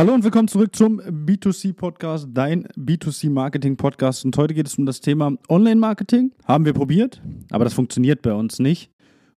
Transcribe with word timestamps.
Hallo 0.00 0.14
und 0.14 0.24
willkommen 0.24 0.48
zurück 0.48 0.74
zum 0.74 0.98
B2C 0.98 1.74
Podcast, 1.74 2.26
dein 2.32 2.66
B2C 2.68 3.28
Marketing 3.28 3.76
Podcast. 3.76 4.24
Und 4.24 4.34
heute 4.38 4.54
geht 4.54 4.66
es 4.66 4.78
um 4.78 4.86
das 4.86 5.02
Thema 5.02 5.36
Online-Marketing. 5.46 6.32
Haben 6.46 6.64
wir 6.64 6.72
probiert, 6.72 7.20
aber 7.50 7.64
das 7.64 7.74
funktioniert 7.74 8.22
bei 8.22 8.32
uns 8.32 8.60
nicht. 8.60 8.90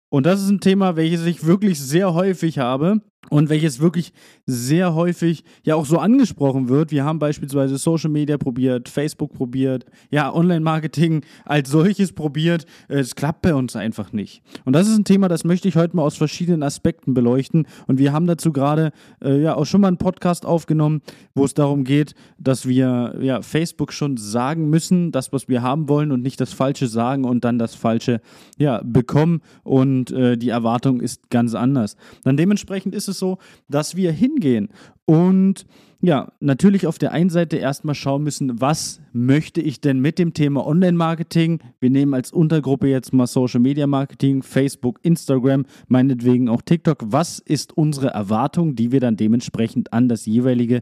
Und 0.10 0.28
das 0.28 0.40
ist 0.40 0.50
ein 0.52 0.60
Thema, 0.60 0.96
welches 0.96 1.26
ich 1.26 1.48
wirklich 1.48 1.80
sehr 1.80 2.14
häufig 2.14 2.60
habe 2.60 3.02
und 3.32 3.50
welches 3.50 3.80
wirklich 3.80 4.14
sehr 4.52 4.94
häufig 4.94 5.44
ja 5.64 5.76
auch 5.76 5.86
so 5.86 5.98
angesprochen 5.98 6.70
wird. 6.70 6.92
Wir 6.92 7.06
haben 7.06 7.20
beispielsweise 7.20 7.78
Social 7.78 8.10
Media 8.10 8.38
probiert, 8.38 8.90
Facebook 8.90 9.34
probiert, 9.34 9.86
ja, 10.10 10.34
Online-Marketing 10.34 11.24
als 11.46 11.70
solches 11.70 12.14
probiert. 12.14 12.66
Es 12.88 13.16
klappt 13.16 13.42
bei 13.42 13.56
uns 13.56 13.76
einfach 13.76 14.14
nicht. 14.14 14.42
Und 14.66 14.74
das 14.74 14.88
ist 14.88 14.98
ein 14.98 15.06
Thema, 15.06 15.28
das 15.28 15.44
möchte 15.44 15.68
ich 15.68 15.76
heute 15.76 15.96
mal 15.96 16.04
aus 16.04 16.18
verschiedenen 16.18 16.64
Aspekten 16.64 17.14
beleuchten. 17.14 17.68
Und 17.88 18.00
wir 18.00 18.14
haben 18.14 18.28
dazu 18.28 18.52
gerade 18.52 18.92
äh, 19.24 19.42
ja 19.42 19.56
auch 19.56 19.66
schon 19.66 19.82
mal 19.82 19.88
einen 19.88 19.98
Podcast 19.98 20.46
aufgenommen, 20.46 21.02
wo 21.34 21.46
es 21.46 21.54
darum 21.54 21.84
geht, 21.84 22.14
dass 22.38 22.68
wir 22.68 23.16
ja 23.22 23.42
Facebook 23.42 23.94
schon 23.94 24.18
sagen 24.18 24.70
müssen, 24.70 25.12
das, 25.12 25.32
was 25.32 25.48
wir 25.48 25.62
haben 25.62 25.88
wollen 25.88 26.12
und 26.12 26.22
nicht 26.22 26.42
das 26.42 26.54
Falsche 26.54 26.88
sagen 26.88 27.24
und 27.24 27.46
dann 27.46 27.58
das 27.58 27.76
Falsche 27.76 28.22
ja 28.58 28.82
bekommen. 28.84 29.42
Und 29.64 30.12
äh, 30.12 30.38
die 30.38 30.50
Erwartung 30.50 31.02
ist 31.02 31.30
ganz 31.30 31.56
anders. 31.56 31.96
Dann 32.24 32.38
dementsprechend 32.38 32.96
ist 32.96 33.08
es 33.08 33.20
so, 33.20 33.38
dass 33.70 33.96
wir 33.96 34.12
hingehen 34.42 34.70
und 35.06 35.66
ja, 36.04 36.32
natürlich 36.40 36.88
auf 36.88 36.98
der 36.98 37.12
einen 37.12 37.30
Seite 37.30 37.58
erstmal 37.58 37.94
schauen 37.94 38.24
müssen, 38.24 38.60
was 38.60 39.02
möchte 39.14 39.62
ich 39.62 39.82
denn 39.82 40.00
mit 40.00 40.18
dem 40.18 40.34
Thema 40.34 40.66
Online-Marketing? 40.66 41.60
Wir 41.80 41.92
nehmen 41.92 42.16
als 42.16 42.32
Untergruppe 42.32 42.88
jetzt 42.88 43.14
mal 43.14 43.28
Social 43.28 43.60
Media 43.60 43.86
Marketing, 43.86 44.42
Facebook, 44.42 45.00
Instagram, 45.04 45.66
meinetwegen 45.88 46.50
auch 46.50 46.64
TikTok. 46.64 47.04
Was 47.06 47.38
ist 47.38 47.78
unsere 47.78 48.08
Erwartung, 48.08 48.74
die 48.74 48.92
wir 48.92 49.00
dann 49.00 49.16
dementsprechend 49.16 49.94
an 49.94 50.10
das 50.10 50.26
jeweilige 50.26 50.82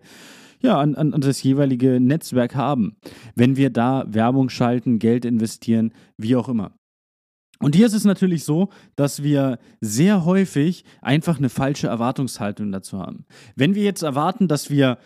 ja, 0.61 0.77
an, 0.77 0.95
an, 0.95 1.11
das 1.11 1.41
jeweilige 1.41 2.01
Netzwerk 2.01 2.53
haben, 2.53 2.97
wenn 3.33 3.55
wir 3.55 3.69
da 3.69 4.03
Werbung 4.09 4.49
schalten, 4.49 4.99
Geld 4.99 5.23
investieren, 5.23 5.93
wie 6.17 6.35
auch 6.35 6.49
immer. 6.49 6.73
Und 7.59 7.75
hier 7.75 7.85
ist 7.85 7.93
es 7.93 8.05
natürlich 8.05 8.45
so, 8.45 8.69
dass 8.95 9.21
wir 9.21 9.59
sehr 9.81 10.25
häufig 10.25 10.85
einfach 11.01 11.37
eine 11.37 11.49
falsche 11.49 11.87
Erwartungshaltung 11.87 12.71
dazu 12.71 12.99
haben. 12.99 13.25
Wenn 13.55 13.75
wir 13.75 13.83
jetzt 13.83 14.01
erwarten, 14.01 14.47
dass 14.47 14.69
wir 14.69 14.97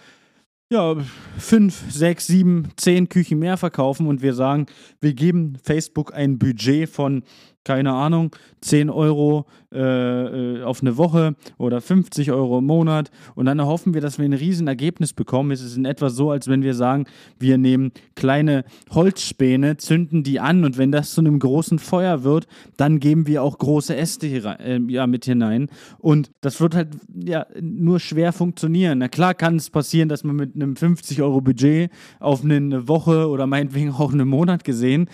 ja, 0.72 0.96
fünf, 1.38 1.92
sechs, 1.92 2.26
sieben, 2.26 2.70
zehn 2.78 3.08
Küchen 3.10 3.38
mehr 3.38 3.58
verkaufen 3.58 4.08
und 4.08 4.22
wir 4.24 4.34
sagen, 4.34 4.66
wir 5.02 5.14
geben 5.14 5.58
Facebook 5.62 6.14
ein 6.14 6.40
Budget 6.40 6.90
von 6.90 7.24
keine 7.64 7.94
Ahnung, 7.94 8.36
10 8.62 8.90
Euro 8.90 9.46
äh, 9.72 9.80
äh, 9.80 10.53
auf 10.64 10.82
eine 10.82 10.98
Woche 10.98 11.36
oder 11.58 11.82
50 11.82 12.32
Euro 12.32 12.60
im 12.60 12.66
Monat 12.66 13.12
und 13.36 13.46
dann 13.46 13.62
hoffen 13.62 13.94
wir, 13.94 14.02
dass 14.02 14.18
wir 14.18 14.26
ein 14.26 14.34
Riesenergebnis 14.34 15.14
bekommen. 15.14 15.52
Es 15.52 15.62
ist 15.62 15.78
in 15.78 15.86
etwa 15.86 16.10
so, 16.10 16.32
als 16.32 16.48
wenn 16.48 16.64
wir 16.64 16.74
sagen, 16.74 17.06
wir 17.40 17.58
nehmen 17.58 17.92
kleine 18.16 18.66
Holzspäne, 18.92 19.78
zünden 19.78 20.24
die 20.24 20.40
an 20.40 20.64
und 20.64 20.78
wenn 20.78 20.92
das 20.92 21.14
zu 21.14 21.22
einem 21.22 21.40
großen 21.40 21.80
Feuer 21.80 22.24
wird, 22.24 22.48
dann 22.78 23.00
geben 23.00 23.28
wir 23.28 23.44
auch 23.44 23.58
große 23.58 23.96
Äste 23.96 24.28
hier, 24.28 24.60
äh, 24.60 24.80
ja, 24.88 25.08
mit 25.08 25.26
hinein 25.26 25.70
und 26.00 26.32
das 26.42 26.60
wird 26.60 26.76
halt 26.76 26.90
ja 27.14 27.46
nur 27.60 28.00
schwer 28.00 28.34
funktionieren. 28.34 29.00
Na 29.00 29.08
klar 29.08 29.34
kann 29.34 29.56
es 29.56 29.70
passieren, 29.70 30.10
dass 30.10 30.24
man 30.24 30.36
mit 30.36 30.56
einem 30.56 30.76
50 30.76 31.22
Euro 31.22 31.42
Budget 31.42 31.92
auf 32.20 32.44
eine 32.44 32.88
Woche 32.88 33.28
oder 33.30 33.48
meinetwegen 33.48 33.92
auch 33.92 34.14
einen 34.14 34.28
Monat 34.28 34.64
gesehen 34.64 35.08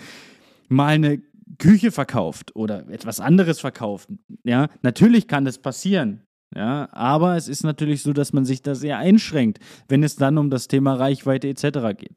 mal 0.70 0.86
eine 0.86 1.20
Küche 1.58 1.90
verkauft 1.90 2.54
oder 2.54 2.88
etwas 2.90 3.20
anderes 3.20 3.60
verkauft. 3.60 4.08
Ja, 4.44 4.68
natürlich 4.82 5.28
kann 5.28 5.44
das 5.44 5.58
passieren. 5.58 6.22
Ja, 6.54 6.88
aber 6.90 7.36
es 7.36 7.46
ist 7.46 7.62
natürlich 7.62 8.02
so, 8.02 8.12
dass 8.12 8.32
man 8.32 8.44
sich 8.44 8.60
da 8.60 8.74
sehr 8.74 8.98
einschränkt, 8.98 9.60
wenn 9.88 10.02
es 10.02 10.16
dann 10.16 10.36
um 10.36 10.50
das 10.50 10.66
Thema 10.66 10.94
Reichweite 10.94 11.48
etc. 11.48 11.96
geht. 11.96 12.14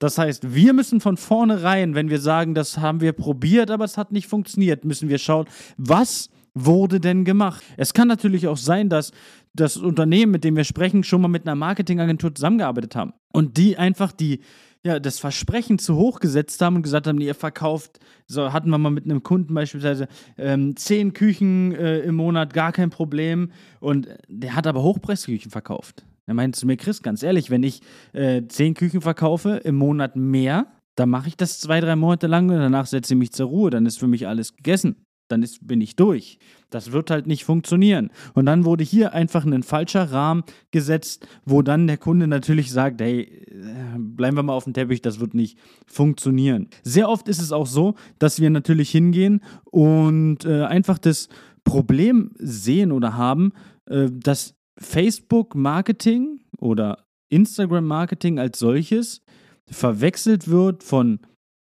Das 0.00 0.18
heißt, 0.18 0.54
wir 0.54 0.72
müssen 0.72 1.00
von 1.00 1.16
vornherein, 1.16 1.94
wenn 1.94 2.10
wir 2.10 2.18
sagen, 2.18 2.54
das 2.54 2.78
haben 2.78 3.00
wir 3.00 3.12
probiert, 3.12 3.70
aber 3.70 3.84
es 3.84 3.96
hat 3.96 4.10
nicht 4.10 4.26
funktioniert, 4.26 4.84
müssen 4.84 5.08
wir 5.08 5.18
schauen, 5.18 5.46
was 5.76 6.30
wurde 6.52 6.98
denn 6.98 7.24
gemacht? 7.24 7.62
Es 7.76 7.94
kann 7.94 8.08
natürlich 8.08 8.48
auch 8.48 8.56
sein, 8.56 8.88
dass 8.88 9.12
das 9.54 9.76
Unternehmen, 9.76 10.32
mit 10.32 10.42
dem 10.42 10.56
wir 10.56 10.64
sprechen, 10.64 11.04
schon 11.04 11.20
mal 11.20 11.28
mit 11.28 11.46
einer 11.46 11.54
Marketingagentur 11.54 12.34
zusammengearbeitet 12.34 12.96
haben 12.96 13.12
und 13.32 13.56
die 13.56 13.76
einfach 13.76 14.10
die 14.10 14.40
ja, 14.86 15.00
das 15.00 15.18
Versprechen 15.18 15.80
zu 15.80 15.96
hoch 15.96 16.20
gesetzt 16.20 16.62
haben 16.62 16.76
und 16.76 16.82
gesagt 16.82 17.08
haben, 17.08 17.20
ihr 17.20 17.34
verkauft, 17.34 17.98
so 18.28 18.52
hatten 18.52 18.70
wir 18.70 18.78
mal 18.78 18.90
mit 18.90 19.04
einem 19.04 19.24
Kunden 19.24 19.52
beispielsweise 19.52 20.06
ähm, 20.38 20.76
zehn 20.76 21.12
Küchen 21.12 21.74
äh, 21.74 21.98
im 22.00 22.14
Monat, 22.14 22.54
gar 22.54 22.70
kein 22.70 22.90
Problem. 22.90 23.50
Und 23.80 24.08
der 24.28 24.54
hat 24.54 24.68
aber 24.68 24.84
Hochpreisküchen 24.84 25.50
verkauft. 25.50 26.06
Er 26.26 26.34
meinte 26.34 26.58
zu 26.58 26.66
mir, 26.66 26.76
Chris, 26.76 27.02
ganz 27.02 27.24
ehrlich, 27.24 27.50
wenn 27.50 27.64
ich 27.64 27.82
äh, 28.12 28.42
zehn 28.46 28.74
Küchen 28.74 29.00
verkaufe 29.00 29.60
im 29.64 29.74
Monat 29.74 30.14
mehr, 30.14 30.66
dann 30.94 31.10
mache 31.10 31.28
ich 31.28 31.36
das 31.36 31.58
zwei, 31.58 31.80
drei 31.80 31.96
Monate 31.96 32.28
lang 32.28 32.48
und 32.48 32.56
danach 32.56 32.86
setze 32.86 33.14
ich 33.14 33.18
mich 33.18 33.32
zur 33.32 33.48
Ruhe, 33.48 33.70
dann 33.70 33.86
ist 33.86 33.98
für 33.98 34.06
mich 34.06 34.28
alles 34.28 34.54
gegessen 34.54 35.05
dann 35.28 35.42
ist, 35.42 35.66
bin 35.66 35.80
ich 35.80 35.96
durch. 35.96 36.38
Das 36.70 36.92
wird 36.92 37.10
halt 37.10 37.26
nicht 37.26 37.44
funktionieren. 37.44 38.10
Und 38.34 38.46
dann 38.46 38.64
wurde 38.64 38.84
hier 38.84 39.12
einfach 39.12 39.44
ein 39.44 39.62
falscher 39.62 40.10
Rahmen 40.12 40.44
gesetzt, 40.70 41.26
wo 41.44 41.62
dann 41.62 41.86
der 41.86 41.98
Kunde 41.98 42.26
natürlich 42.26 42.70
sagt, 42.70 43.00
hey, 43.00 43.22
äh, 43.22 43.98
bleiben 43.98 44.36
wir 44.36 44.42
mal 44.42 44.54
auf 44.54 44.64
dem 44.64 44.74
Teppich, 44.74 45.02
das 45.02 45.20
wird 45.20 45.34
nicht 45.34 45.58
funktionieren. 45.86 46.68
Sehr 46.82 47.08
oft 47.08 47.28
ist 47.28 47.40
es 47.40 47.52
auch 47.52 47.66
so, 47.66 47.94
dass 48.18 48.40
wir 48.40 48.50
natürlich 48.50 48.90
hingehen 48.90 49.40
und 49.64 50.44
äh, 50.44 50.64
einfach 50.64 50.98
das 50.98 51.28
Problem 51.64 52.32
sehen 52.38 52.92
oder 52.92 53.16
haben, 53.16 53.52
äh, 53.86 54.08
dass 54.10 54.54
Facebook-Marketing 54.78 56.40
oder 56.58 57.04
Instagram-Marketing 57.28 58.38
als 58.38 58.58
solches 58.58 59.22
verwechselt 59.68 60.48
wird 60.48 60.84
von 60.84 61.20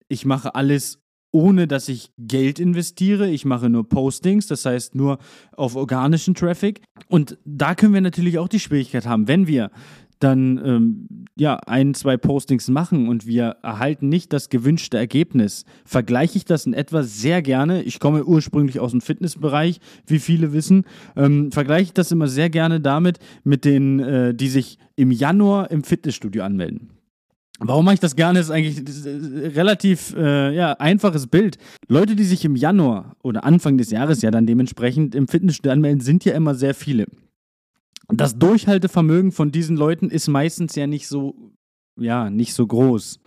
ich 0.08 0.24
mache 0.24 0.54
alles 0.54 0.99
ohne 1.32 1.66
dass 1.66 1.88
ich 1.88 2.10
Geld 2.18 2.58
investiere. 2.58 3.28
Ich 3.30 3.44
mache 3.44 3.70
nur 3.70 3.88
Postings, 3.88 4.46
das 4.46 4.64
heißt 4.64 4.94
nur 4.94 5.18
auf 5.52 5.76
organischen 5.76 6.34
Traffic. 6.34 6.82
Und 7.08 7.38
da 7.44 7.74
können 7.74 7.94
wir 7.94 8.00
natürlich 8.00 8.38
auch 8.38 8.48
die 8.48 8.60
Schwierigkeit 8.60 9.06
haben, 9.06 9.28
wenn 9.28 9.46
wir 9.46 9.70
dann 10.20 10.60
ähm, 10.64 11.26
ja 11.36 11.56
ein, 11.66 11.94
zwei 11.94 12.16
Postings 12.16 12.68
machen 12.68 13.08
und 13.08 13.26
wir 13.26 13.56
erhalten 13.62 14.08
nicht 14.08 14.32
das 14.32 14.50
gewünschte 14.50 14.98
Ergebnis, 14.98 15.64
vergleiche 15.84 16.36
ich 16.36 16.44
das 16.44 16.66
in 16.66 16.74
etwa 16.74 17.02
sehr 17.02 17.42
gerne. 17.42 17.82
Ich 17.82 17.98
komme 18.00 18.24
ursprünglich 18.24 18.80
aus 18.80 18.90
dem 18.92 19.00
Fitnessbereich, 19.00 19.80
wie 20.06 20.18
viele 20.18 20.52
wissen, 20.52 20.84
ähm, 21.16 21.50
vergleiche 21.50 21.84
ich 21.84 21.94
das 21.94 22.12
immer 22.12 22.28
sehr 22.28 22.50
gerne 22.50 22.80
damit 22.80 23.18
mit 23.44 23.64
denen, 23.64 23.98
äh, 23.98 24.34
die 24.34 24.48
sich 24.48 24.78
im 24.94 25.10
Januar 25.10 25.70
im 25.70 25.82
Fitnessstudio 25.82 26.44
anmelden. 26.44 26.90
Warum 27.62 27.84
mache 27.84 27.94
ich 27.94 28.00
das 28.00 28.16
gerne? 28.16 28.38
Ist 28.38 28.50
eigentlich 28.50 28.82
relativ 29.54 30.14
äh, 30.16 30.54
ja, 30.54 30.72
einfaches 30.72 31.26
Bild. 31.26 31.58
Leute, 31.88 32.16
die 32.16 32.24
sich 32.24 32.44
im 32.46 32.56
Januar 32.56 33.16
oder 33.22 33.44
Anfang 33.44 33.76
des 33.76 33.90
Jahres 33.90 34.22
ja 34.22 34.30
dann 34.30 34.46
dementsprechend 34.46 35.14
im 35.14 35.28
Fitnessstudio 35.28 35.72
anmelden, 35.72 36.00
sind 36.00 36.24
ja 36.24 36.32
immer 36.32 36.54
sehr 36.54 36.74
viele. 36.74 37.06
Das 38.08 38.38
Durchhaltevermögen 38.38 39.30
von 39.30 39.52
diesen 39.52 39.76
Leuten 39.76 40.08
ist 40.08 40.26
meistens 40.26 40.74
ja 40.74 40.86
nicht 40.86 41.06
so, 41.06 41.52
ja, 41.98 42.30
nicht 42.30 42.54
so 42.54 42.66
groß. 42.66 43.20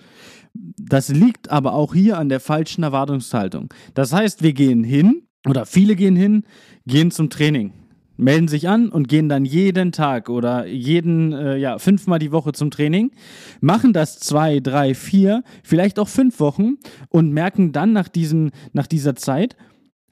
Das 0.53 1.09
liegt 1.09 1.49
aber 1.49 1.73
auch 1.73 1.93
hier 1.93 2.17
an 2.17 2.29
der 2.29 2.39
falschen 2.39 2.83
Erwartungshaltung. 2.83 3.71
Das 3.93 4.13
heißt, 4.13 4.41
wir 4.41 4.53
gehen 4.53 4.83
hin 4.83 5.27
oder 5.47 5.67
viele 5.67 5.95
gehen 5.95 6.15
hin, 6.15 6.43
gehen 6.85 7.11
zum 7.11 7.29
Training 7.29 7.71
melden 8.17 8.47
sich 8.47 8.69
an 8.69 8.89
und 8.89 9.07
gehen 9.07 9.29
dann 9.29 9.45
jeden 9.45 9.91
Tag 9.91 10.29
oder 10.29 10.67
jeden, 10.67 11.33
äh, 11.33 11.57
ja, 11.57 11.79
fünfmal 11.79 12.19
die 12.19 12.31
Woche 12.31 12.51
zum 12.51 12.71
Training, 12.71 13.11
machen 13.59 13.93
das 13.93 14.19
zwei, 14.19 14.59
drei, 14.59 14.93
vier, 14.93 15.43
vielleicht 15.63 15.99
auch 15.99 16.07
fünf 16.07 16.39
Wochen 16.39 16.77
und 17.09 17.31
merken 17.31 17.71
dann 17.71 17.93
nach, 17.93 18.07
diesen, 18.07 18.51
nach 18.71 18.87
dieser 18.87 19.15
Zeit, 19.15 19.55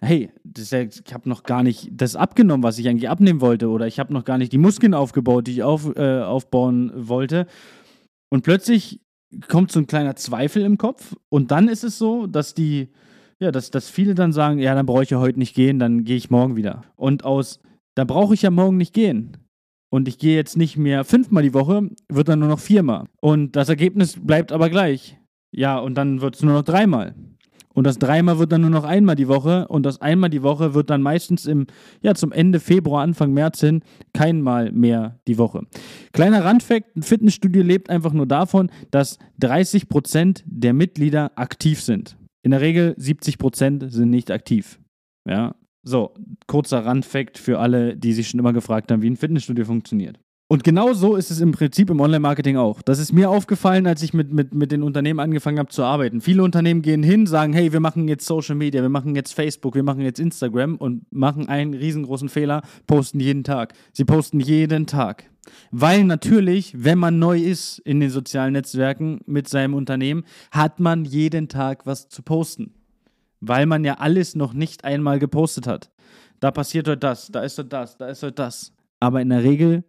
hey, 0.01 0.31
ja, 0.57 0.81
ich 0.81 1.13
habe 1.13 1.29
noch 1.29 1.44
gar 1.44 1.63
nicht 1.63 1.90
das 1.91 2.16
abgenommen, 2.16 2.63
was 2.63 2.79
ich 2.79 2.90
eigentlich 2.90 3.09
abnehmen 3.09 3.41
wollte 3.41 3.69
oder 3.69 3.88
ich 3.88 4.00
habe 4.00 4.13
noch 4.13 4.25
gar 4.25 4.38
nicht 4.38 4.51
die 4.51 4.57
Muskeln 4.57 4.94
aufgebaut, 4.94 5.47
die 5.47 5.51
ich 5.51 5.63
auf, 5.63 5.95
äh, 5.95 6.22
aufbauen 6.22 6.91
wollte. 6.95 7.45
Und 8.29 8.41
plötzlich 8.43 9.02
kommt 9.47 9.72
so 9.72 9.79
ein 9.79 9.87
kleiner 9.87 10.16
Zweifel 10.16 10.64
im 10.64 10.78
Kopf 10.78 11.16
und 11.29 11.52
dann 11.52 11.67
ist 11.67 11.84
es 11.84 11.97
so, 11.97 12.26
dass 12.26 12.55
die, 12.55 12.90
ja, 13.40 13.52
dass, 13.52 13.70
dass 13.70 13.90
viele 13.90 14.16
dann 14.16 14.34
sagen, 14.34 14.59
ja, 14.59 14.73
dann 14.73 14.85
brauche 14.85 15.03
ich 15.03 15.11
ja 15.11 15.20
heute 15.20 15.40
nicht 15.40 15.55
gehen, 15.55 15.79
dann 15.79 16.03
gehe 16.03 16.17
ich 16.17 16.29
morgen 16.29 16.55
wieder. 16.55 16.84
Und 16.96 17.23
aus 17.23 17.59
da 18.02 18.06
brauche 18.06 18.34
ich 18.34 18.42
ja 18.42 18.50
morgen 18.50 18.78
nicht 18.78 18.96
gehen. 18.96 19.38
Und 19.94 20.08
ich 20.08 20.18
gehe 20.18 20.36
jetzt 20.36 20.58
nicht 20.58 20.76
mehr 20.76 21.03
fünfmal 21.03 21.44
die 21.44 21.53
Woche, 21.53 21.88
wird 22.09 22.30
dann 22.30 22.40
nur 22.40 22.48
noch 22.48 22.58
viermal. 22.58 23.06
Und 23.22 23.56
das 23.56 23.70
Ergebnis 23.70 24.18
bleibt 24.20 24.52
aber 24.52 24.72
gleich. 24.72 25.20
Ja, 25.52 25.78
und 25.78 25.94
dann 25.94 26.20
wird 26.20 26.34
es 26.34 26.42
nur 26.42 26.53
noch 26.53 26.64
dreimal. 26.64 27.14
Und 27.76 27.86
das 27.86 28.00
dreimal 28.00 28.40
wird 28.40 28.53
dann 28.53 28.62
nur 28.62 28.72
noch 28.72 28.86
einmal 28.86 29.16
die 29.16 29.28
Woche. 29.28 29.68
Und 29.68 29.86
das 29.86 30.02
einmal 30.02 30.32
die 30.32 30.42
Woche 30.42 30.74
wird 30.74 30.90
dann 30.90 31.03
meistens 31.03 31.46
im, 31.46 31.68
ja, 32.02 32.16
zum 32.16 32.32
Ende 32.32 32.59
Februar, 32.59 33.03
Anfang 33.03 33.34
März 33.34 33.59
hin 33.59 33.84
keinmal 34.14 34.72
mehr 34.72 35.20
die 35.28 35.38
Woche. 35.38 35.68
Kleiner 36.12 36.44
Randfakt: 36.44 36.96
ein 36.96 37.03
Fitnessstudio 37.03 37.62
lebt 37.62 37.92
einfach 37.92 38.14
nur 38.14 38.26
davon, 38.26 38.72
dass 38.90 39.20
30% 39.44 40.42
der 40.46 40.74
Mitglieder 40.74 41.34
aktiv 41.36 41.80
sind. 41.84 42.18
In 42.42 42.50
der 42.50 42.62
Regel 42.62 42.96
70% 42.98 43.92
sind 43.92 44.09
nicht 44.09 44.32
aktiv. 44.32 44.80
Ja, 45.30 45.53
so, 45.83 46.13
kurzer 46.47 46.85
Randfact 46.85 47.37
für 47.37 47.59
alle, 47.59 47.95
die 47.95 48.13
sich 48.13 48.29
schon 48.29 48.39
immer 48.39 48.53
gefragt 48.53 48.91
haben, 48.91 49.01
wie 49.01 49.09
ein 49.09 49.17
Fitnessstudio 49.17 49.66
funktioniert. 49.66 50.19
Und 50.51 50.66
genau 50.66 50.91
so 50.91 51.16
ist 51.16 51.31
es 51.31 51.39
im 51.39 51.53
Prinzip 51.53 51.89
im 51.89 52.01
Online-Marketing 52.01 52.57
auch. 52.57 52.81
Das 52.81 52.99
ist 52.99 53.13
mir 53.13 53.29
aufgefallen, 53.29 53.87
als 53.87 54.03
ich 54.03 54.13
mit, 54.13 54.33
mit, 54.33 54.53
mit 54.53 54.73
den 54.73 54.83
Unternehmen 54.83 55.22
angefangen 55.22 55.59
habe 55.59 55.69
zu 55.69 55.81
arbeiten. 55.81 56.19
Viele 56.19 56.43
Unternehmen 56.43 56.81
gehen 56.81 57.03
hin, 57.03 57.25
sagen, 57.25 57.53
hey, 57.53 57.72
wir 57.72 57.79
machen 57.79 58.09
jetzt 58.09 58.25
Social 58.25 58.55
Media, 58.55 58.81
wir 58.81 58.89
machen 58.89 59.16
jetzt 59.16 59.31
Facebook, 59.33 59.75
wir 59.75 59.83
machen 59.83 60.01
jetzt 60.01 60.19
Instagram 60.19 60.75
und 60.75 61.09
machen 61.09 61.47
einen 61.47 61.73
riesengroßen 61.73 62.28
Fehler, 62.28 62.63
posten 62.85 63.22
jeden 63.22 63.45
Tag. 63.45 63.72
Sie 63.93 64.03
posten 64.03 64.41
jeden 64.41 64.87
Tag. 64.87 65.23
Weil 65.72 66.03
natürlich, 66.03 66.73
wenn 66.83 66.99
man 66.99 67.17
neu 67.17 67.39
ist 67.39 67.79
in 67.79 68.01
den 68.01 68.09
sozialen 68.09 68.51
Netzwerken 68.51 69.22
mit 69.25 69.47
seinem 69.47 69.73
Unternehmen, 69.73 70.25
hat 70.51 70.81
man 70.81 71.05
jeden 71.05 71.47
Tag 71.47 71.85
was 71.85 72.09
zu 72.09 72.23
posten. 72.23 72.73
Weil 73.41 73.66
man 73.66 73.84
ja 73.84 73.96
alles 73.96 74.35
noch 74.35 74.53
nicht 74.53 74.85
einmal 74.85 75.20
gepostet 75.20 75.67
hat. 75.67 75.91
Da 76.40 76.52
passiert 76.52 76.88
heute 76.88 76.99
das, 76.99 77.28
da 77.28 77.41
ist 77.41 77.58
heute 77.58 77.70
das, 77.70 77.97
da 77.97 78.08
ist 78.08 78.23
heute 78.23 78.34
das. 78.34 78.73
Aber 78.99 79.22
in 79.22 79.29
der 79.29 79.43
Regel 79.43 79.84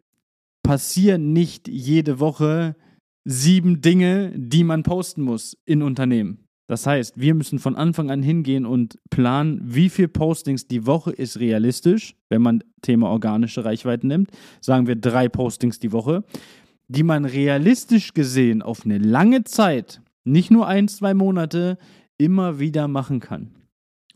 passieren 0.62 1.32
nicht 1.32 1.68
jede 1.68 2.18
Woche 2.18 2.76
sieben 3.24 3.80
Dinge, 3.80 4.32
die 4.34 4.64
man 4.64 4.82
posten 4.82 5.22
muss 5.22 5.56
in 5.64 5.82
Unternehmen. 5.82 6.42
Das 6.68 6.86
heißt, 6.86 7.20
wir 7.20 7.34
müssen 7.34 7.58
von 7.58 7.76
Anfang 7.76 8.10
an 8.10 8.22
hingehen 8.22 8.64
und 8.64 8.98
planen, 9.10 9.60
wie 9.62 9.90
viel 9.90 10.08
Postings 10.08 10.66
die 10.66 10.86
Woche 10.86 11.10
ist 11.10 11.38
realistisch, 11.38 12.16
wenn 12.30 12.40
man 12.40 12.64
Thema 12.80 13.10
organische 13.10 13.64
Reichweite 13.64 14.06
nimmt. 14.06 14.30
Sagen 14.60 14.86
wir 14.86 14.96
drei 14.96 15.28
Postings 15.28 15.80
die 15.80 15.92
Woche, 15.92 16.24
die 16.88 17.02
man 17.02 17.24
realistisch 17.24 18.14
gesehen 18.14 18.62
auf 18.62 18.84
eine 18.84 18.98
lange 18.98 19.44
Zeit, 19.44 20.00
nicht 20.24 20.50
nur 20.50 20.66
ein, 20.66 20.88
zwei 20.88 21.14
Monate, 21.14 21.78
immer 22.18 22.58
wieder 22.58 22.88
machen 22.88 23.20
kann. 23.20 23.54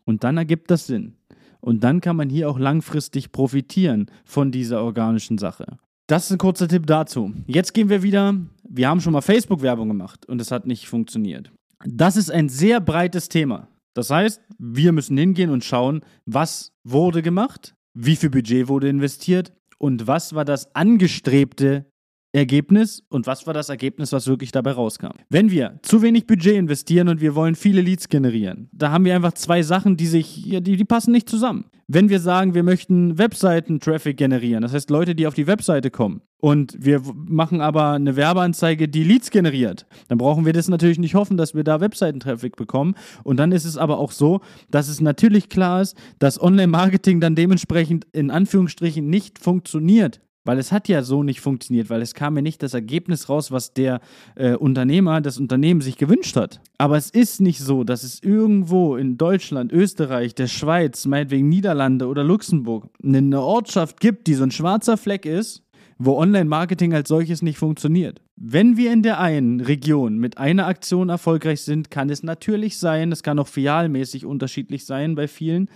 Und 0.04 0.24
dann 0.24 0.36
ergibt 0.36 0.70
das 0.70 0.86
Sinn. 0.86 1.16
Und 1.60 1.82
dann 1.82 2.00
kann 2.00 2.16
man 2.16 2.30
hier 2.30 2.48
auch 2.48 2.58
langfristig 2.58 3.32
profitieren 3.32 4.10
von 4.24 4.52
dieser 4.52 4.82
organischen 4.82 5.38
Sache. 5.38 5.78
Das 6.06 6.26
ist 6.26 6.32
ein 6.32 6.38
kurzer 6.38 6.68
Tipp 6.68 6.86
dazu. 6.86 7.32
Jetzt 7.46 7.74
gehen 7.74 7.88
wir 7.88 8.02
wieder. 8.02 8.34
Wir 8.68 8.88
haben 8.88 9.00
schon 9.00 9.12
mal 9.12 9.22
Facebook-Werbung 9.22 9.88
gemacht 9.88 10.26
und 10.26 10.40
es 10.40 10.52
hat 10.52 10.66
nicht 10.66 10.86
funktioniert. 10.86 11.50
Das 11.84 12.16
ist 12.16 12.30
ein 12.30 12.48
sehr 12.48 12.80
breites 12.80 13.28
Thema. 13.28 13.68
Das 13.94 14.10
heißt, 14.10 14.40
wir 14.58 14.92
müssen 14.92 15.16
hingehen 15.16 15.50
und 15.50 15.64
schauen, 15.64 16.02
was 16.26 16.72
wurde 16.84 17.22
gemacht, 17.22 17.74
wie 17.94 18.14
viel 18.14 18.30
Budget 18.30 18.68
wurde 18.68 18.88
investiert 18.88 19.52
und 19.78 20.06
was 20.06 20.34
war 20.34 20.44
das 20.44 20.74
angestrebte 20.76 21.86
Ergebnis 22.36 23.02
und 23.08 23.26
was 23.26 23.46
war 23.46 23.54
das 23.54 23.68
Ergebnis, 23.68 24.12
was 24.12 24.26
wirklich 24.26 24.52
dabei 24.52 24.72
rauskam. 24.72 25.12
Wenn 25.28 25.50
wir 25.50 25.78
zu 25.82 26.02
wenig 26.02 26.26
Budget 26.26 26.54
investieren 26.54 27.08
und 27.08 27.20
wir 27.20 27.34
wollen 27.34 27.54
viele 27.54 27.80
Leads 27.80 28.08
generieren, 28.08 28.68
da 28.72 28.90
haben 28.90 29.04
wir 29.04 29.14
einfach 29.14 29.32
zwei 29.32 29.62
Sachen, 29.62 29.96
die 29.96 30.06
sich, 30.06 30.44
ja, 30.44 30.60
die, 30.60 30.76
die 30.76 30.84
passen 30.84 31.12
nicht 31.12 31.28
zusammen. 31.28 31.64
Wenn 31.88 32.08
wir 32.08 32.18
sagen, 32.18 32.54
wir 32.54 32.64
möchten 32.64 33.16
Webseiten-Traffic 33.16 34.16
generieren, 34.16 34.62
das 34.62 34.74
heißt 34.74 34.90
Leute, 34.90 35.14
die 35.14 35.26
auf 35.26 35.34
die 35.34 35.46
Webseite 35.46 35.90
kommen, 35.90 36.20
und 36.38 36.76
wir 36.78 37.00
machen 37.14 37.60
aber 37.60 37.92
eine 37.92 38.14
Werbeanzeige, 38.14 38.88
die 38.88 39.04
Leads 39.04 39.30
generiert, 39.30 39.86
dann 40.08 40.18
brauchen 40.18 40.44
wir 40.44 40.52
das 40.52 40.68
natürlich 40.68 40.98
nicht 40.98 41.14
hoffen, 41.14 41.36
dass 41.36 41.54
wir 41.54 41.64
da 41.64 41.80
Webseiten-Traffic 41.80 42.56
bekommen. 42.56 42.94
Und 43.24 43.38
dann 43.38 43.52
ist 43.52 43.64
es 43.64 43.78
aber 43.78 43.98
auch 43.98 44.12
so, 44.12 44.40
dass 44.70 44.88
es 44.88 45.00
natürlich 45.00 45.48
klar 45.48 45.80
ist, 45.80 45.96
dass 46.18 46.40
Online-Marketing 46.40 47.20
dann 47.20 47.34
dementsprechend 47.34 48.06
in 48.12 48.30
Anführungsstrichen 48.30 49.08
nicht 49.08 49.38
funktioniert. 49.38 50.20
Weil 50.46 50.58
es 50.58 50.70
hat 50.70 50.88
ja 50.88 51.02
so 51.02 51.22
nicht 51.22 51.40
funktioniert, 51.40 51.90
weil 51.90 52.00
es 52.02 52.14
kam 52.14 52.36
ja 52.36 52.42
nicht 52.42 52.62
das 52.62 52.72
Ergebnis 52.72 53.28
raus, 53.28 53.50
was 53.50 53.74
der 53.74 54.00
äh, 54.36 54.54
Unternehmer, 54.54 55.20
das 55.20 55.38
Unternehmen 55.38 55.80
sich 55.80 55.98
gewünscht 55.98 56.36
hat. 56.36 56.60
Aber 56.78 56.96
es 56.96 57.10
ist 57.10 57.40
nicht 57.40 57.60
so, 57.60 57.82
dass 57.82 58.04
es 58.04 58.22
irgendwo 58.22 58.96
in 58.96 59.18
Deutschland, 59.18 59.72
Österreich, 59.72 60.34
der 60.34 60.46
Schweiz, 60.46 61.04
meinetwegen 61.06 61.48
Niederlande 61.48 62.06
oder 62.06 62.22
Luxemburg 62.22 62.88
eine 63.02 63.40
Ortschaft 63.40 64.00
gibt, 64.00 64.28
die 64.28 64.34
so 64.34 64.44
ein 64.44 64.52
schwarzer 64.52 64.96
Fleck 64.96 65.26
ist, 65.26 65.62
wo 65.98 66.16
Online-Marketing 66.16 66.94
als 66.94 67.08
solches 67.08 67.42
nicht 67.42 67.58
funktioniert. 67.58 68.20
Wenn 68.36 68.76
wir 68.76 68.92
in 68.92 69.02
der 69.02 69.18
einen 69.18 69.60
Region 69.60 70.18
mit 70.18 70.38
einer 70.38 70.66
Aktion 70.66 71.08
erfolgreich 71.08 71.62
sind, 71.62 71.90
kann 71.90 72.10
es 72.10 72.22
natürlich 72.22 72.78
sein, 72.78 73.10
es 73.10 73.22
kann 73.22 73.38
auch 73.38 73.48
filialmäßig 73.48 74.26
unterschiedlich 74.26 74.84
sein 74.84 75.14
bei 75.14 75.26
vielen, 75.26 75.70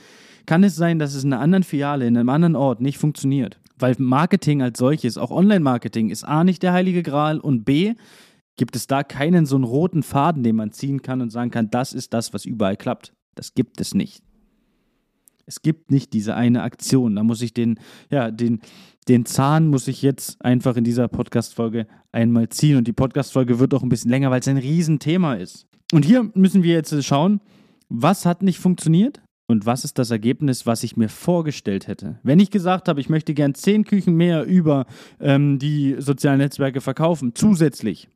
kann 0.47 0.63
es 0.63 0.77
sein, 0.77 0.99
dass 0.99 1.15
es 1.15 1.25
in 1.25 1.33
einer 1.33 1.43
anderen 1.43 1.65
Filiale, 1.65 2.07
in 2.07 2.17
einem 2.17 2.29
anderen 2.29 2.57
Ort 2.57 2.81
nicht 2.81 2.99
funktioniert. 2.99 3.59
Weil 3.81 3.97
Marketing 3.99 4.63
als 4.63 4.79
solches, 4.79 5.19
auch 5.19 5.31
Online-Marketing, 5.31 6.11
ist 6.11 6.25
A 6.25 6.45
nicht 6.45 6.63
der 6.63 6.73
heilige 6.73 7.03
Gral 7.03 7.39
und 7.41 7.65
B 7.65 7.95
gibt 8.57 8.77
es 8.77 8.87
da 8.87 9.03
keinen 9.03 9.47
so 9.47 9.57
einen 9.57 9.65
roten 9.65 10.03
Faden, 10.03 10.43
den 10.43 10.57
man 10.57 10.71
ziehen 10.71 11.01
kann 11.01 11.23
und 11.23 11.31
sagen 11.31 11.51
kann, 11.51 11.71
das 11.71 11.95
ist 11.95 12.13
das, 12.13 12.35
was 12.35 12.45
überall 12.45 12.77
klappt. 12.77 13.15
Das 13.35 13.55
gibt 13.55 13.81
es 13.81 13.95
nicht. 13.95 14.23
Es 15.47 15.63
gibt 15.63 15.91
nicht 15.91 16.13
diese 16.13 16.35
eine 16.35 16.63
Aktion. 16.63 17.17
Da 17.17 17.23
muss 17.23 17.41
ich 17.43 17.55
den, 17.55 17.81
ja, 18.11 18.31
den, 18.31 18.61
den 19.09 19.25
Zahn 19.25 19.67
muss 19.69 19.89
ich 19.89 20.03
jetzt 20.03 20.45
einfach 20.45 20.77
in 20.77 20.85
dieser 20.85 21.09
Podcast-Folge 21.09 21.87
einmal 22.13 22.51
ziehen. 22.51 22.77
Und 22.77 22.87
die 22.87 22.93
Podcast-Folge 22.93 23.59
wird 23.59 23.73
auch 23.75 23.83
ein 23.83 23.89
bisschen 23.89 24.11
länger, 24.11 24.31
weil 24.31 24.41
es 24.41 24.49
ein 24.49 24.59
Riesenthema 24.59 25.35
ist. 25.35 25.67
Und 25.93 26.05
hier 26.05 26.31
müssen 26.35 26.63
wir 26.63 26.75
jetzt 26.75 27.05
schauen, 27.05 27.41
was 27.89 28.27
hat 28.27 28.43
nicht 28.43 28.59
funktioniert? 28.59 29.23
Und 29.51 29.67
was 29.67 29.83
ist 29.83 29.99
das 29.99 30.13
Ergebnis, 30.13 30.65
was 30.65 30.85
ich 30.85 30.97
mir 30.97 31.09
vorgestellt 31.09 31.89
hätte? 31.89 32.21
Wenn 32.23 32.39
ich 32.39 32.53
gesagt 32.53 32.89
habe, 32.89 33.01
ich 33.01 33.09
möchte 33.09 33.35
gern 33.35 33.53
zehn 33.57 33.83
Küchen 33.83 34.15
mehr 34.15 34.45
über 34.45 34.87
ähm, 35.19 35.59
die 35.59 35.97
sozialen 35.99 36.39
Netzwerke 36.39 36.81
verkaufen, 36.81 37.33
zusätzlich, 37.35 38.09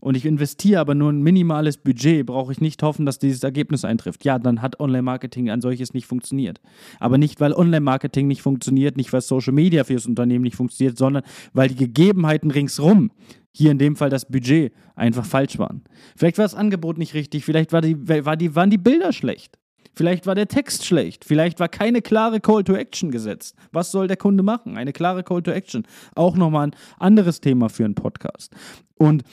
und 0.00 0.16
ich 0.16 0.24
investiere 0.24 0.80
aber 0.80 0.94
nur 0.94 1.12
ein 1.12 1.20
minimales 1.20 1.76
Budget, 1.76 2.24
brauche 2.24 2.52
ich 2.52 2.62
nicht 2.62 2.82
hoffen, 2.82 3.04
dass 3.04 3.18
dieses 3.18 3.42
Ergebnis 3.42 3.84
eintrifft. 3.84 4.24
Ja, 4.24 4.38
dann 4.38 4.62
hat 4.62 4.80
Online-Marketing 4.80 5.50
ein 5.50 5.60
solches 5.60 5.92
nicht 5.92 6.06
funktioniert. 6.06 6.58
Aber 7.00 7.18
nicht, 7.18 7.38
weil 7.38 7.52
Online-Marketing 7.52 8.26
nicht 8.26 8.40
funktioniert, 8.40 8.96
nicht, 8.96 9.12
weil 9.12 9.20
Social 9.20 9.52
Media 9.52 9.84
für 9.84 9.92
das 9.92 10.06
Unternehmen 10.06 10.44
nicht 10.44 10.56
funktioniert, 10.56 10.96
sondern 10.96 11.22
weil 11.52 11.68
die 11.68 11.76
Gegebenheiten 11.76 12.50
ringsrum, 12.50 13.10
hier 13.52 13.72
in 13.72 13.78
dem 13.78 13.94
Fall 13.94 14.08
das 14.08 14.26
Budget, 14.26 14.72
einfach 14.94 15.26
falsch 15.26 15.58
waren. 15.58 15.82
Vielleicht 16.16 16.38
war 16.38 16.46
das 16.46 16.54
Angebot 16.54 16.96
nicht 16.96 17.12
richtig, 17.12 17.44
vielleicht 17.44 17.74
war 17.74 17.82
die, 17.82 18.08
war 18.24 18.38
die, 18.38 18.54
waren 18.54 18.70
die 18.70 18.78
Bilder 18.78 19.12
schlecht. 19.12 19.57
Vielleicht 19.98 20.28
war 20.28 20.36
der 20.36 20.46
Text 20.46 20.86
schlecht. 20.86 21.24
Vielleicht 21.24 21.58
war 21.58 21.68
keine 21.68 22.02
klare 22.02 22.38
Call 22.38 22.62
to 22.62 22.72
Action 22.74 23.10
gesetzt. 23.10 23.56
Was 23.72 23.90
soll 23.90 24.06
der 24.06 24.16
Kunde 24.16 24.44
machen? 24.44 24.76
Eine 24.76 24.92
klare 24.92 25.24
Call 25.24 25.42
to 25.42 25.50
Action. 25.50 25.84
Auch 26.14 26.36
nochmal 26.36 26.68
ein 26.68 26.76
anderes 27.00 27.40
Thema 27.40 27.68
für 27.68 27.84
einen 27.84 27.96
Podcast. 27.96 28.54
Und 28.94 29.24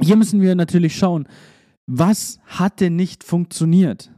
hier 0.00 0.14
müssen 0.14 0.40
wir 0.40 0.54
natürlich 0.54 0.94
schauen, 0.96 1.26
was 1.88 2.38
hatte 2.46 2.88
nicht 2.88 3.24
funktioniert? 3.24 4.12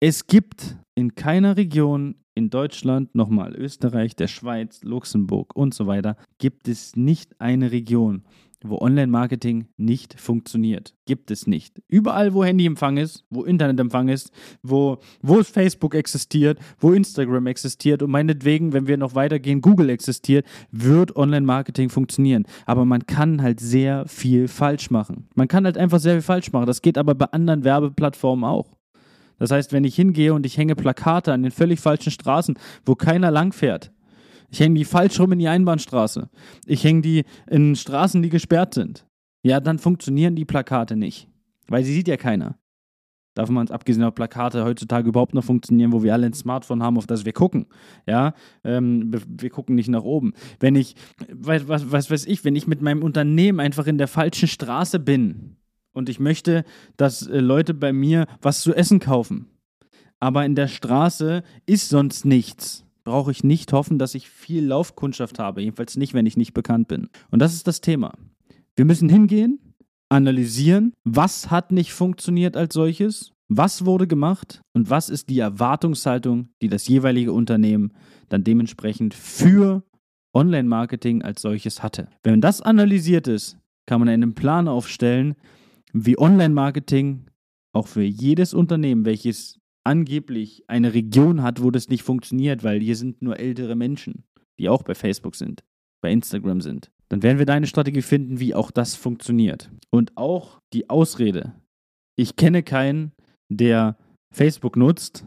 Es 0.00 0.26
gibt 0.26 0.76
in 0.96 1.14
keiner 1.14 1.56
Region 1.56 2.16
in 2.34 2.50
Deutschland, 2.50 3.14
nochmal 3.14 3.54
Österreich, 3.54 4.16
der 4.16 4.26
Schweiz, 4.26 4.82
Luxemburg 4.82 5.54
und 5.54 5.72
so 5.72 5.86
weiter, 5.86 6.16
gibt 6.38 6.66
es 6.66 6.96
nicht 6.96 7.40
eine 7.40 7.70
Region, 7.70 8.24
wo 8.64 8.78
Online-Marketing 8.78 9.66
nicht 9.76 10.18
funktioniert. 10.18 10.94
Gibt 11.06 11.30
es 11.30 11.46
nicht. 11.46 11.82
Überall, 11.88 12.34
wo 12.34 12.44
Handyempfang 12.44 12.96
ist, 12.96 13.24
wo 13.30 13.44
Internetempfang 13.44 14.08
ist, 14.08 14.30
wo, 14.62 14.98
wo 15.20 15.42
Facebook 15.42 15.94
existiert, 15.94 16.58
wo 16.78 16.92
Instagram 16.92 17.46
existiert 17.46 18.02
und 18.02 18.10
meinetwegen, 18.10 18.72
wenn 18.72 18.86
wir 18.86 18.96
noch 18.96 19.14
weitergehen, 19.14 19.60
Google 19.60 19.90
existiert, 19.90 20.46
wird 20.70 21.16
Online-Marketing 21.16 21.88
funktionieren. 21.88 22.44
Aber 22.66 22.84
man 22.84 23.06
kann 23.06 23.42
halt 23.42 23.60
sehr 23.60 24.06
viel 24.06 24.48
falsch 24.48 24.90
machen. 24.90 25.28
Man 25.34 25.48
kann 25.48 25.64
halt 25.64 25.78
einfach 25.78 25.98
sehr 25.98 26.14
viel 26.14 26.22
falsch 26.22 26.52
machen. 26.52 26.66
Das 26.66 26.82
geht 26.82 26.98
aber 26.98 27.14
bei 27.14 27.26
anderen 27.26 27.64
Werbeplattformen 27.64 28.44
auch. 28.44 28.76
Das 29.38 29.50
heißt, 29.50 29.72
wenn 29.72 29.82
ich 29.82 29.96
hingehe 29.96 30.34
und 30.34 30.46
ich 30.46 30.56
hänge 30.56 30.76
Plakate 30.76 31.32
an 31.32 31.42
den 31.42 31.50
völlig 31.50 31.80
falschen 31.80 32.12
Straßen, 32.12 32.56
wo 32.86 32.94
keiner 32.94 33.32
langfährt, 33.32 33.90
ich 34.52 34.60
hänge 34.60 34.74
die 34.74 34.84
falsch 34.84 35.18
rum 35.18 35.32
in 35.32 35.38
die 35.38 35.48
Einbahnstraße. 35.48 36.28
Ich 36.66 36.84
hänge 36.84 37.00
die 37.00 37.24
in 37.50 37.74
Straßen, 37.74 38.22
die 38.22 38.28
gesperrt 38.28 38.74
sind. 38.74 39.06
Ja, 39.42 39.60
dann 39.60 39.78
funktionieren 39.78 40.36
die 40.36 40.44
Plakate 40.44 40.94
nicht. 40.94 41.26
Weil 41.68 41.84
sie 41.84 41.94
sieht 41.94 42.06
ja 42.06 42.18
keiner. 42.18 42.58
Davon 43.34 43.54
man 43.54 43.64
es 43.64 43.70
abgesehen, 43.70 44.04
ob 44.04 44.14
Plakate 44.14 44.62
heutzutage 44.62 45.08
überhaupt 45.08 45.32
noch 45.32 45.42
funktionieren, 45.42 45.90
wo 45.90 46.02
wir 46.02 46.12
alle 46.12 46.26
ein 46.26 46.34
Smartphone 46.34 46.82
haben, 46.82 46.98
auf 46.98 47.06
das 47.06 47.24
wir 47.24 47.32
gucken. 47.32 47.64
Ja, 48.06 48.34
ähm, 48.62 49.10
wir 49.26 49.48
gucken 49.48 49.74
nicht 49.74 49.88
nach 49.88 50.02
oben. 50.02 50.34
Wenn 50.60 50.76
ich, 50.76 50.96
was, 51.32 51.66
was, 51.66 51.90
was 51.90 52.10
weiß 52.10 52.26
ich, 52.26 52.44
wenn 52.44 52.54
ich 52.54 52.66
mit 52.66 52.82
meinem 52.82 53.02
Unternehmen 53.02 53.58
einfach 53.58 53.86
in 53.86 53.96
der 53.96 54.08
falschen 54.08 54.48
Straße 54.48 54.98
bin 54.98 55.56
und 55.94 56.10
ich 56.10 56.20
möchte, 56.20 56.64
dass 56.98 57.26
äh, 57.26 57.40
Leute 57.40 57.72
bei 57.72 57.94
mir 57.94 58.26
was 58.42 58.60
zu 58.60 58.74
essen 58.74 59.00
kaufen, 59.00 59.48
aber 60.20 60.44
in 60.44 60.54
der 60.54 60.68
Straße 60.68 61.42
ist 61.64 61.88
sonst 61.88 62.26
nichts 62.26 62.84
brauche 63.04 63.30
ich 63.30 63.44
nicht 63.44 63.72
hoffen, 63.72 63.98
dass 63.98 64.14
ich 64.14 64.28
viel 64.28 64.64
Laufkundschaft 64.64 65.38
habe. 65.38 65.62
Jedenfalls 65.62 65.96
nicht, 65.96 66.14
wenn 66.14 66.26
ich 66.26 66.36
nicht 66.36 66.54
bekannt 66.54 66.88
bin. 66.88 67.08
Und 67.30 67.40
das 67.40 67.54
ist 67.54 67.66
das 67.66 67.80
Thema. 67.80 68.12
Wir 68.76 68.84
müssen 68.84 69.08
hingehen, 69.08 69.74
analysieren, 70.08 70.92
was 71.04 71.50
hat 71.50 71.72
nicht 71.72 71.92
funktioniert 71.92 72.56
als 72.56 72.74
solches, 72.74 73.32
was 73.48 73.84
wurde 73.84 74.06
gemacht 74.06 74.62
und 74.72 74.90
was 74.90 75.08
ist 75.08 75.28
die 75.28 75.38
Erwartungshaltung, 75.38 76.48
die 76.62 76.68
das 76.68 76.88
jeweilige 76.88 77.32
Unternehmen 77.32 77.92
dann 78.28 78.44
dementsprechend 78.44 79.14
für 79.14 79.82
Online-Marketing 80.34 81.22
als 81.22 81.42
solches 81.42 81.82
hatte. 81.82 82.08
Wenn 82.22 82.40
das 82.40 82.62
analysiert 82.62 83.28
ist, 83.28 83.58
kann 83.86 84.00
man 84.00 84.08
einen 84.08 84.34
Plan 84.34 84.68
aufstellen, 84.68 85.34
wie 85.92 86.18
Online-Marketing 86.18 87.26
auch 87.72 87.86
für 87.86 88.02
jedes 88.02 88.54
Unternehmen, 88.54 89.04
welches 89.04 89.58
angeblich 89.84 90.64
eine 90.68 90.94
Region 90.94 91.42
hat, 91.42 91.62
wo 91.62 91.70
das 91.70 91.88
nicht 91.88 92.02
funktioniert, 92.02 92.64
weil 92.64 92.80
hier 92.80 92.96
sind 92.96 93.22
nur 93.22 93.38
ältere 93.38 93.74
Menschen, 93.74 94.24
die 94.58 94.68
auch 94.68 94.82
bei 94.82 94.94
Facebook 94.94 95.34
sind, 95.34 95.64
bei 96.02 96.12
Instagram 96.12 96.60
sind. 96.60 96.90
dann 97.08 97.22
werden 97.22 97.38
wir 97.38 97.46
deine 97.46 97.66
Strategie 97.66 98.00
finden, 98.00 98.40
wie 98.40 98.54
auch 98.54 98.70
das 98.70 98.94
funktioniert. 98.94 99.70
Und 99.90 100.16
auch 100.16 100.60
die 100.72 100.88
Ausrede. 100.88 101.52
Ich 102.16 102.36
kenne 102.36 102.62
keinen, 102.62 103.12
der 103.50 103.98
Facebook 104.32 104.76
nutzt 104.76 105.26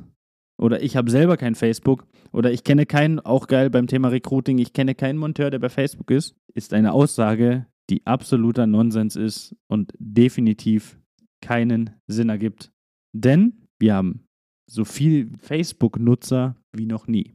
oder 0.58 0.82
ich 0.82 0.96
habe 0.96 1.12
selber 1.12 1.38
kein 1.38 1.54
Facebook 1.54 2.08
oder 2.32 2.52
ich 2.52 2.64
kenne 2.64 2.86
keinen, 2.86 3.20
auch 3.20 3.48
geil 3.48 3.70
beim 3.70 3.88
Thema 3.88 4.08
Recruiting, 4.08 4.58
ich 4.58 4.74
kenne 4.74 4.96
keinen 4.96 5.20
Monteur, 5.20 5.52
der 5.52 5.60
bei 5.60 5.70
Facebook 5.70 6.10
ist, 6.10 6.36
ist 6.54 6.74
eine 6.74 6.94
Aussage, 6.94 7.68
die 7.90 8.06
absoluter 8.06 8.66
Nonsens 8.66 9.16
ist 9.16 9.56
und 9.68 9.94
definitiv 10.00 11.00
keinen 11.42 11.92
Sinn 12.08 12.30
ergibt. 12.30 12.72
Denn 13.14 13.68
wir 13.80 13.94
haben 13.94 14.26
so 14.70 14.86
viel 14.86 15.32
Facebook-Nutzer 15.40 16.56
wie 16.76 16.86
noch 16.86 17.08
nie. 17.08 17.34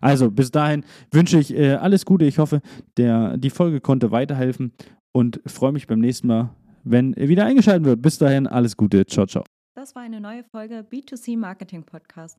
Also 0.00 0.30
bis 0.30 0.50
dahin 0.50 0.84
wünsche 1.10 1.38
ich 1.38 1.54
äh, 1.54 1.74
alles 1.74 2.04
Gute. 2.04 2.24
Ich 2.24 2.38
hoffe, 2.38 2.60
der, 2.96 3.36
die 3.36 3.50
Folge 3.50 3.80
konnte 3.80 4.10
weiterhelfen 4.10 4.72
und 5.12 5.40
freue 5.46 5.72
mich 5.72 5.86
beim 5.86 6.00
nächsten 6.00 6.26
Mal, 6.28 6.54
wenn 6.84 7.14
wieder 7.16 7.46
eingeschaltet 7.46 7.84
wird. 7.84 8.02
Bis 8.02 8.18
dahin 8.18 8.46
alles 8.46 8.76
Gute. 8.76 9.06
Ciao, 9.06 9.26
ciao. 9.26 9.44
Das 9.74 9.94
war 9.94 10.02
eine 10.02 10.20
neue 10.20 10.44
Folge 10.44 10.84
B2C 10.90 11.38
Marketing 11.38 11.84
Podcast. 11.84 12.36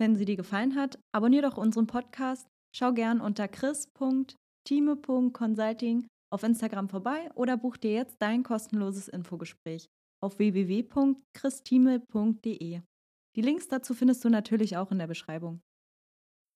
Wenn 0.00 0.16
sie 0.16 0.24
dir 0.24 0.36
gefallen 0.36 0.76
hat, 0.76 0.98
abonniere 1.12 1.48
doch 1.48 1.56
unseren 1.56 1.86
Podcast. 1.86 2.48
Schau 2.74 2.92
gern 2.92 3.20
unter 3.20 3.46
chris.time.consulting 3.48 6.06
auf 6.30 6.42
Instagram 6.42 6.88
vorbei 6.88 7.30
oder 7.34 7.56
buch 7.56 7.76
dir 7.76 7.92
jetzt 7.92 8.16
dein 8.20 8.42
kostenloses 8.42 9.06
Infogespräch 9.08 9.86
auf 10.22 10.38
www.christime.de. 10.38 12.80
Die 13.38 13.42
Links 13.42 13.68
dazu 13.68 13.94
findest 13.94 14.24
du 14.24 14.30
natürlich 14.30 14.76
auch 14.76 14.90
in 14.90 14.98
der 14.98 15.06
Beschreibung. 15.06 15.62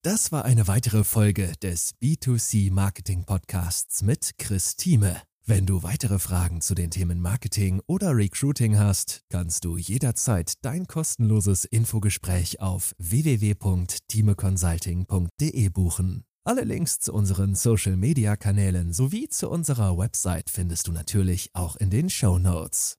Das 0.02 0.32
war 0.32 0.44
eine 0.44 0.66
weitere 0.66 1.04
Folge 1.04 1.52
des 1.62 1.94
B2C 2.02 2.72
Marketing 2.72 3.24
Podcasts 3.24 4.02
mit 4.02 4.32
Chris 4.36 4.74
Thieme. 4.74 5.22
Wenn 5.46 5.64
du 5.64 5.84
weitere 5.84 6.18
Fragen 6.18 6.60
zu 6.60 6.74
den 6.74 6.90
Themen 6.90 7.20
Marketing 7.20 7.80
oder 7.86 8.16
Recruiting 8.16 8.80
hast, 8.80 9.22
kannst 9.28 9.64
du 9.64 9.76
jederzeit 9.76 10.54
dein 10.62 10.88
kostenloses 10.88 11.66
Infogespräch 11.66 12.60
auf 12.60 12.96
www.timeconsulting.de 12.98 15.68
buchen. 15.68 16.24
Alle 16.42 16.64
Links 16.64 16.98
zu 16.98 17.12
unseren 17.12 17.54
Social-Media-Kanälen 17.54 18.92
sowie 18.92 19.28
zu 19.28 19.48
unserer 19.48 19.96
Website 19.96 20.50
findest 20.50 20.88
du 20.88 20.92
natürlich 20.92 21.50
auch 21.52 21.76
in 21.76 21.90
den 21.90 22.10
Show 22.10 22.40
Notes. 22.40 22.98